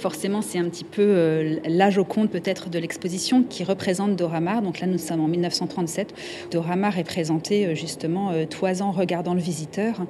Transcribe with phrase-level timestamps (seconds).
[0.00, 4.40] Forcément, c'est un petit peu euh, l'âge au compte peut-être de l'exposition qui représente Dora
[4.40, 4.62] Maar.
[4.62, 6.14] Donc là, nous sommes en 1937.
[6.50, 10.06] Dora Maar est présentée euh, justement euh, toisant regardant le visiteur,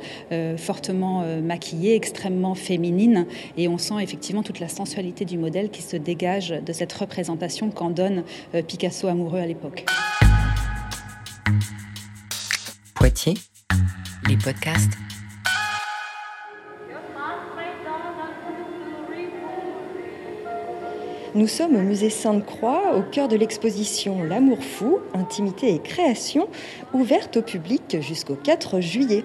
[0.57, 3.27] fortement maquillée, extrêmement féminine.
[3.57, 7.71] Et on sent effectivement toute la sensualité du modèle qui se dégage de cette représentation
[7.71, 8.25] qu'en donne
[8.67, 9.85] Picasso amoureux à l'époque.
[12.95, 13.35] Poitiers,
[14.29, 14.93] les podcasts.
[21.35, 26.47] Nous sommes au musée Sainte-Croix, au cœur de l'exposition L'amour fou, intimité et création,
[26.93, 29.25] ouverte au public jusqu'au 4 juillet.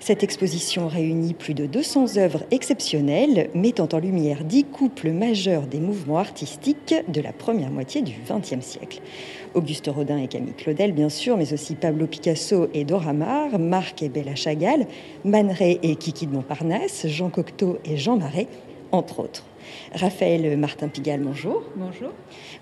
[0.00, 5.78] Cette exposition réunit plus de 200 œuvres exceptionnelles, mettant en lumière dix couples majeurs des
[5.78, 9.00] mouvements artistiques de la première moitié du XXe siècle.
[9.54, 14.02] Auguste Rodin et Camille Claudel, bien sûr, mais aussi Pablo Picasso et Dora Maar, Marc
[14.02, 14.88] et Bella Chagall,
[15.24, 18.48] Man et Kiki de Montparnasse, Jean Cocteau et Jean Marais,
[18.90, 19.44] entre autres.
[19.94, 21.62] Raphaël Martin-Pigal, bonjour.
[21.76, 22.10] Bonjour.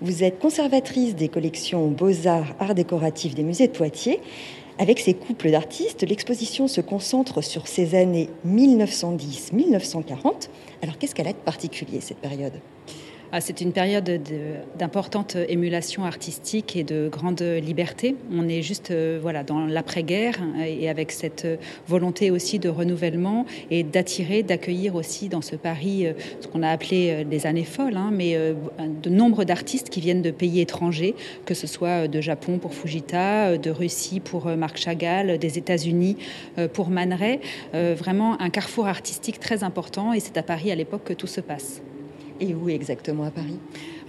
[0.01, 4.19] Vous êtes conservatrice des collections Beaux-Arts, Arts décoratifs des musées de Poitiers.
[4.79, 10.49] Avec ces couples d'artistes, l'exposition se concentre sur ces années 1910-1940.
[10.81, 12.53] Alors qu'est-ce qu'elle a de particulier, cette période?
[13.35, 14.21] Ah, c'est une période
[14.77, 18.15] d'importante émulation artistique et de grande liberté.
[18.31, 21.47] On est juste euh, voilà, dans l'après-guerre et avec cette
[21.87, 26.69] volonté aussi de renouvellement et d'attirer, d'accueillir aussi dans ce Paris euh, ce qu'on a
[26.69, 31.15] appelé les euh, années folles, hein, mais de nombre d'artistes qui viennent de pays étrangers,
[31.47, 36.17] que ce soit de Japon pour Fujita, de Russie pour Marc Chagall, des États-Unis
[36.73, 37.39] pour Man Ray.
[37.73, 41.41] Vraiment un carrefour artistique très important et c'est à Paris à l'époque que tout se
[41.41, 41.81] passe.
[42.43, 43.57] Et où exactement à Paris?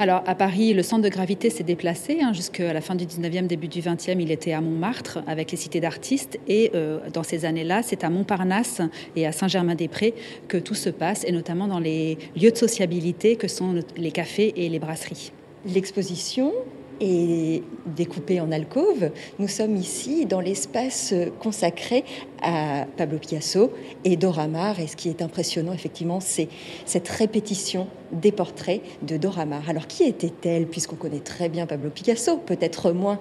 [0.00, 2.18] Alors à Paris, le centre de gravité s'est déplacé.
[2.20, 5.56] Hein, Jusqu'à la fin du 19e, début du 20e, il était à Montmartre avec les
[5.56, 6.40] cités d'artistes.
[6.48, 8.80] Et euh, dans ces années-là, c'est à Montparnasse
[9.14, 10.14] et à Saint-Germain-des-Prés
[10.48, 14.52] que tout se passe, et notamment dans les lieux de sociabilité que sont les cafés
[14.56, 15.30] et les brasseries.
[15.66, 16.52] L'exposition
[17.00, 22.04] et découpé en alcôve, nous sommes ici dans l'espace consacré
[22.42, 23.72] à Pablo Picasso
[24.04, 24.78] et Dora Maar.
[24.78, 26.48] Et ce qui est impressionnant, effectivement, c'est
[26.86, 29.68] cette répétition des portraits de Dora Maar.
[29.68, 33.18] Alors, qui était-elle, puisqu'on connaît très bien Pablo Picasso, peut-être moins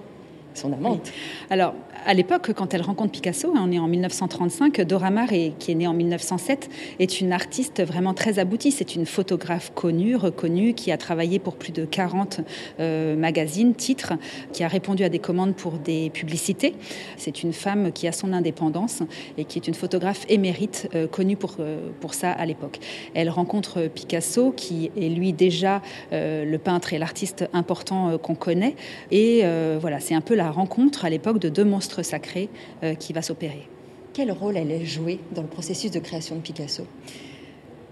[0.54, 1.12] son amante
[1.50, 1.74] Alors,
[2.06, 5.28] à l'époque, quand elle rencontre Picasso, hein, on est en 1935, Dora Maar,
[5.58, 8.72] qui est née en 1907, est une artiste vraiment très aboutie.
[8.72, 12.40] C'est une photographe connue, reconnue, qui a travaillé pour plus de 40
[12.78, 14.14] euh, magazines, titres,
[14.52, 16.74] qui a répondu à des commandes pour des publicités.
[17.16, 19.02] C'est une femme qui a son indépendance
[19.38, 22.80] et qui est une photographe émérite, euh, connue pour, euh, pour ça à l'époque.
[23.14, 25.80] Elle rencontre Picasso, qui est lui déjà
[26.12, 28.76] le peintre et l'artiste important qu'on connaît.
[29.10, 29.42] Et
[29.80, 32.48] voilà, c'est un peu la rencontre à l'époque de deux monstres sacré
[32.82, 33.68] euh, qui va s'opérer.
[34.12, 36.86] Quel rôle elle a joué dans le processus de création de Picasso?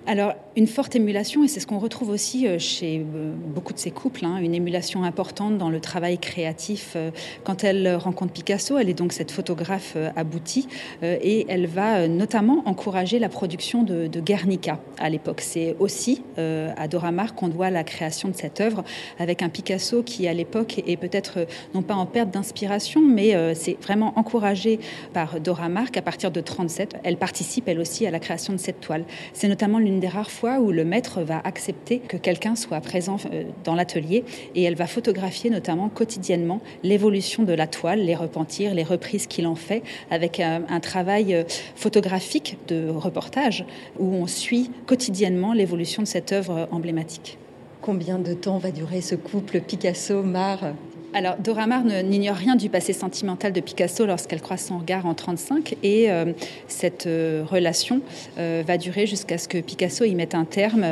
[0.06, 3.78] Alors, une forte émulation, et c'est ce qu'on retrouve aussi euh, chez euh, beaucoup de
[3.78, 6.94] ces couples, hein, une émulation importante dans le travail créatif.
[6.96, 7.10] Euh,
[7.44, 10.66] quand elle rencontre Picasso, elle est donc cette photographe aboutie,
[11.02, 15.40] et elle va notamment encourager la production de, Guernica à l'époque.
[15.40, 18.84] C'est aussi à Dora Maar qu'on doit la création de cette œuvre,
[19.18, 23.76] avec un Picasso qui, à l'époque, est peut-être non pas en perte d'inspiration, mais c'est
[23.82, 24.80] vraiment encouragé
[25.12, 28.58] par Dora Maar qu'à partir de 37, elle participe elle aussi à la création de
[28.58, 29.04] cette toile.
[29.32, 32.80] C'est notamment l'une une des rares fois où le maître va accepter que quelqu'un soit
[32.80, 38.14] présent euh, dans l'atelier et elle va photographier notamment quotidiennement l'évolution de la toile, les
[38.14, 41.44] repentirs, les reprises qu'il en fait, avec un, un travail euh,
[41.76, 43.64] photographique de reportage
[43.98, 47.38] où on suit quotidiennement l'évolution de cette œuvre emblématique.
[47.82, 50.74] Combien de temps va durer ce couple Picasso-Mar
[51.14, 55.12] alors, Dora Maar n'ignore rien du passé sentimental de Picasso lorsqu'elle croise son regard en
[55.12, 56.32] 35 et euh,
[56.68, 58.00] cette euh, relation
[58.38, 60.86] euh, va durer jusqu'à ce que Picasso y mette un terme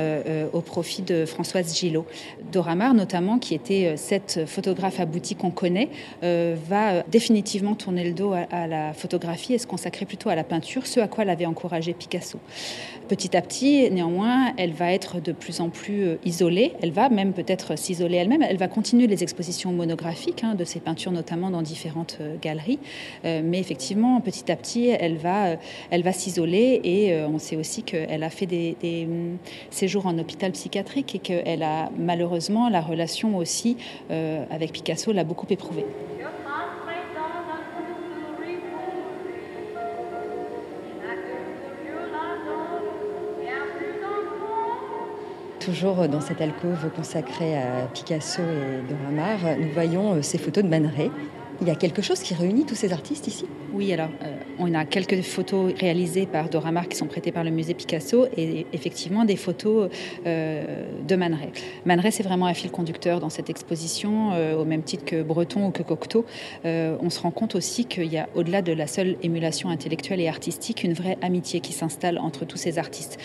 [0.53, 2.05] au profit de Françoise Gillot.
[2.53, 5.89] Dora Maar, notamment, qui était cette photographe aboutie qu'on connaît,
[6.23, 10.87] va définitivement tourner le dos à, la photographie et se consacrer plutôt à la peinture,
[10.87, 12.39] ce à quoi l'avait encouragé Picasso.
[13.09, 17.33] Petit à petit, néanmoins, elle va être de plus en plus isolée, elle va même
[17.33, 20.10] peut-être s'isoler elle-même, elle va continuer les expositions monographiques
[20.43, 22.79] Hein, de ses peintures, notamment dans différentes euh, galeries.
[23.25, 28.23] Euh, mais effectivement, petit à petit, elle va, euh, s'isoler et on sait aussi qu'elle
[28.23, 29.39] a fait des, des, hum,
[29.71, 33.77] séjours en hôpital psychiatrique et qu'elle a malheureusement la relation aussi
[34.11, 35.85] avec Picasso l'a beaucoup éprouvée.
[45.71, 50.65] Toujours dans cette alcôve consacrée à Picasso et Dora Maar, nous voyons euh, ces photos
[50.65, 50.91] de Man
[51.61, 53.47] Il y a quelque chose qui réunit tous ces artistes ici?
[53.73, 57.45] Oui, alors euh, on a quelques photos réalisées par Dora Maar qui sont prêtées par
[57.45, 59.91] le musée Picasso et effectivement des photos
[60.27, 61.51] euh, de Man Ray.
[61.85, 65.23] Man Ray, c'est vraiment un fil conducteur dans cette exposition, euh, au même titre que
[65.23, 66.25] Breton ou que Cocteau.
[66.65, 70.29] on se rend compte aussi qu'il y a, au-delà de la seule émulation intellectuelle et
[70.29, 73.19] artistique, une vraie amitié qui s'installe entre tous ces artistes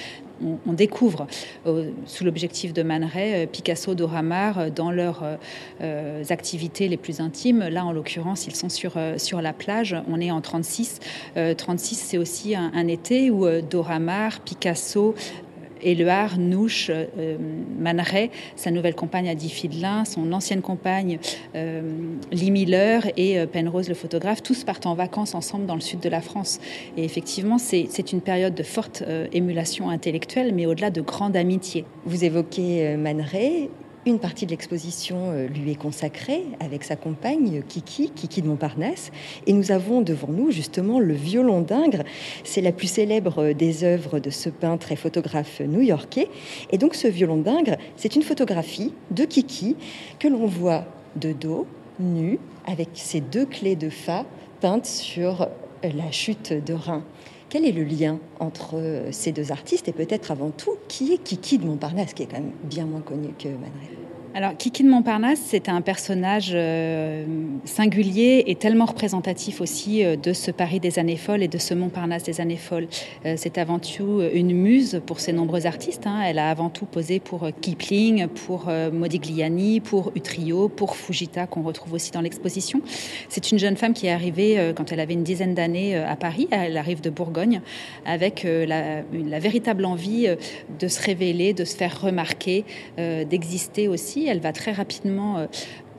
[0.67, 1.27] on, découvre
[2.05, 5.23] sous l'objectif de Man Ray, Picasso, Dora Maar dans leurs
[6.29, 7.69] activités les plus intimes.
[7.69, 8.97] Là, en l'occurrence, ils sont sur,
[9.41, 9.95] la plage.
[10.41, 10.99] 36.
[11.57, 15.15] 36, c'est aussi un, été où Dora Maar, Picasso,
[15.85, 17.37] Éluard, Nouche, euh,
[17.79, 21.19] Manet, sa nouvelle compagne Adi Fidelin, son ancienne compagne
[21.55, 21.81] euh,
[22.31, 25.99] Lee Miller et euh, Penrose le photographe, tous partent en vacances ensemble dans le sud
[25.99, 26.59] de la France.
[26.97, 31.85] Et effectivement, c'est une période de forte émulation intellectuelle, mais au-delà de grande amitié.
[32.05, 33.23] Vous évoquez Man
[34.05, 39.11] une partie de l'exposition euh, lui est consacrée avec sa compagne Kiki, Kiki de Montparnasse.
[39.47, 42.03] Et nous avons devant nous justement le violon d'Ingres.
[42.43, 46.29] C'est la plus célèbre des œuvres de ce peintre et photographe new-yorkais.
[46.71, 49.75] Et donc ce violon d'Ingres, c'est une photographie de Kiki
[50.19, 50.85] que l'on voit
[51.15, 51.65] de dos,
[51.99, 54.25] nu, avec ses deux clés de Fa
[54.61, 55.47] peintes sur
[55.83, 57.03] la chute de Rhin.
[57.49, 61.57] Quel est le lien entre ces deux artistes et peut-être avant tout, qui est Kiki
[61.57, 64.04] de Montparnasse, qui est quand même bien moins connu que Manet
[64.37, 67.23] alors, Kiki de Montparnasse, c'est un personnage euh,
[67.63, 71.73] singulier et tellement représentatif aussi euh, de ce Paris des années folles et de ce
[71.73, 72.89] Montparnasse des années folles.
[73.25, 76.05] Euh, c'est avant tout une muse pour ses nombreux artistes.
[76.05, 76.21] Hein.
[76.25, 81.93] Elle a avant tout posé pour Kipling, pour Modigliani, pour Utrio, pour Fujita, qu'on retrouve
[81.93, 82.81] aussi dans l'exposition.
[83.29, 86.49] C'est une jeune femme qui est arrivée quand elle avait une dizaine d'années à Paris.
[86.51, 87.61] Elle arrive de Bourgogne
[88.05, 90.27] avec la, la véritable envie
[90.77, 92.65] de se révéler, de se faire remarquer,
[92.97, 95.47] d'exister aussi elle va très rapidement euh,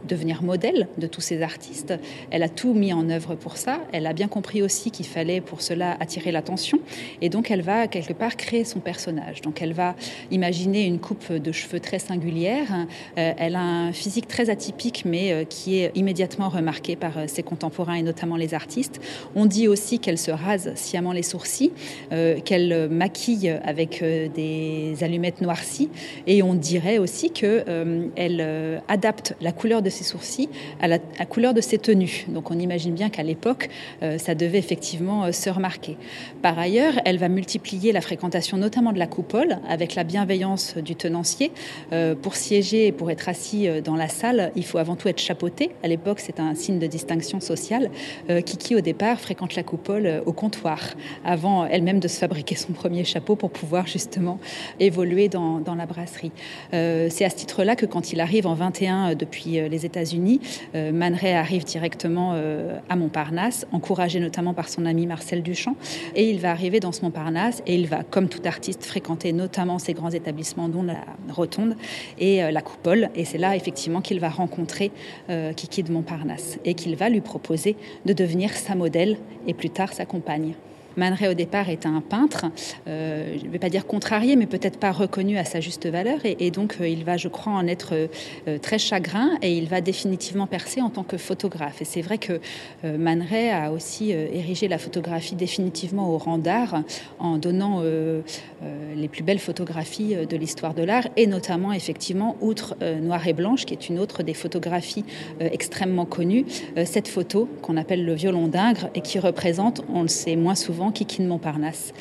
[0.06, 1.94] devenir modèle de tous ces artistes.
[2.30, 3.80] Elle a tout mis en œuvre pour ça.
[3.92, 6.78] Elle a bien compris aussi qu'il fallait pour cela attirer l'attention.
[7.20, 9.42] Et donc, elle va quelque part créer son personnage.
[9.42, 9.94] Donc, elle va
[10.30, 12.86] imaginer une coupe de cheveux très singulière.
[13.18, 17.24] Euh, elle a un physique très atypique, mais euh, qui est immédiatement remarqué par euh,
[17.26, 19.00] ses contemporains et notamment les artistes.
[19.34, 21.72] On dit aussi qu'elle se rase sciemment les sourcils,
[22.44, 25.90] qu'elle maquille avec des allumettes noircies.
[26.26, 30.48] Et on dirait aussi qu'elle adapte la couleur de ses sourcils
[30.80, 30.98] à la,
[31.28, 32.26] couleur de ses tenues.
[32.28, 33.68] Donc on imagine bien qu'à l'époque,
[34.02, 35.96] euh, ça devait effectivement euh, se remarquer.
[36.42, 40.94] Par ailleurs, elle va multiplier la fréquentation notamment de la coupole avec la bienveillance du
[40.94, 41.50] tenancier.
[41.92, 45.20] Euh, pour siéger et pour être assis dans la salle, il faut avant tout être
[45.20, 45.70] chapeauté.
[45.82, 47.90] À l'époque, c'est un signe de distinction sociale.
[48.44, 50.80] Kiki, au départ, fréquente la coupole au comptoir,
[51.24, 54.38] avant elle-même de se fabriquer son premier chapeau pour pouvoir justement
[54.80, 56.32] évoluer dans, dans la brasserie.
[56.72, 60.40] c'est à ce titre-là que quand il arrive en 21 depuis les États-Unis,
[60.74, 65.76] euh, Man arrive directement euh, à Montparnasse, encouragé notamment par son ami Marcel Duchamp.
[66.14, 69.78] Et il va arriver dans ce Montparnasse et il va, comme tout artiste, fréquenter notamment
[69.78, 70.98] ces grands établissements, dont la
[71.30, 71.76] Rotonde
[72.18, 73.08] et euh, la Coupole.
[73.14, 74.90] Et c'est là, effectivement, qu'il va rencontrer
[75.56, 79.16] Kiki de Montparnasse et qu'il va lui proposer de devenir sa modèle
[79.46, 80.54] et plus tard sa compagne.
[80.96, 82.46] Man Ray, au départ, est un peintre,
[82.88, 86.18] euh, je ne vais pas dire contrarié, mais peut-être pas reconnu à sa juste valeur.
[86.24, 89.82] Et, donc, euh, il va, je crois, en être euh, très chagrin et il va
[89.82, 91.82] définitivement percer en tant que photographe.
[91.82, 92.40] Et c'est vrai que
[92.82, 96.82] Man Ray a aussi érigé la photographie définitivement au rang d'art
[97.18, 103.26] en donnant les plus belles photographies de l'histoire de l'art et notamment, effectivement, outre Noir
[103.26, 105.04] et Blanche, qui est une autre des photographies
[105.40, 106.44] extrêmement connues,
[106.84, 110.85] cette photo qu'on appelle le violon d'Ingres et qui représente, on le sait moins souvent,
[110.92, 111.92] Kiki de Montparnasse.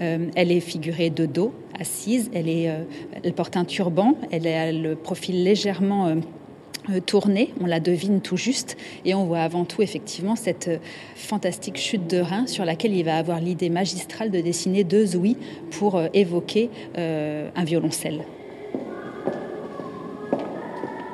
[0.00, 2.84] Euh, elle est figurée de dos, assise, euh,
[3.22, 8.38] elle porte un turban, elle a le profil légèrement euh, tourné, on la devine tout
[8.38, 10.70] juste, et on voit avant tout effectivement cette
[11.14, 15.36] fantastique chute de rein sur laquelle il va avoir l'idée magistrale de dessiner deux ouïes
[15.70, 18.24] pour évoquer un violoncelle.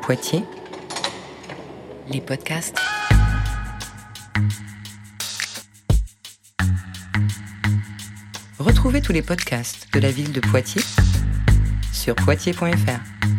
[0.02, 0.44] Poitiers,
[2.12, 2.78] les podcasts.
[8.86, 10.84] Retrouvez tous les podcasts de la ville de Poitiers
[11.92, 13.35] sur poitiers.fr.